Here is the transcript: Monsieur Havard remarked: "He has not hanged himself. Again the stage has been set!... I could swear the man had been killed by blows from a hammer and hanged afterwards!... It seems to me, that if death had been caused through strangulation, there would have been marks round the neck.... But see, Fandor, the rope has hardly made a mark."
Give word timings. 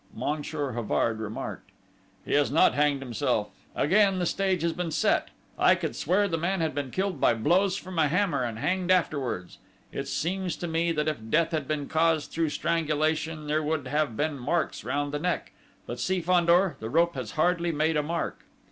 Monsieur 0.15 0.71
Havard 0.71 1.19
remarked: 1.19 1.69
"He 2.25 2.33
has 2.33 2.49
not 2.49 2.73
hanged 2.73 3.03
himself. 3.03 3.49
Again 3.75 4.17
the 4.17 4.25
stage 4.25 4.63
has 4.63 4.73
been 4.73 4.89
set!... 4.89 5.27
I 5.59 5.75
could 5.75 5.95
swear 5.95 6.27
the 6.27 6.39
man 6.39 6.59
had 6.59 6.73
been 6.73 6.89
killed 6.89 7.21
by 7.21 7.35
blows 7.35 7.77
from 7.77 7.99
a 7.99 8.07
hammer 8.07 8.41
and 8.43 8.57
hanged 8.57 8.89
afterwards!... 8.89 9.59
It 9.91 10.07
seems 10.07 10.55
to 10.55 10.67
me, 10.67 10.91
that 10.91 11.07
if 11.07 11.17
death 11.29 11.51
had 11.51 11.67
been 11.67 11.87
caused 11.87 12.31
through 12.31 12.49
strangulation, 12.49 13.45
there 13.45 13.61
would 13.61 13.85
have 13.89 14.17
been 14.17 14.39
marks 14.39 14.83
round 14.83 15.11
the 15.11 15.19
neck.... 15.19 15.51
But 15.85 15.99
see, 15.99 16.19
Fandor, 16.19 16.77
the 16.79 16.89
rope 16.89 17.13
has 17.13 17.33
hardly 17.33 17.71
made 17.71 17.95
a 17.95 18.01
mark." 18.01 18.39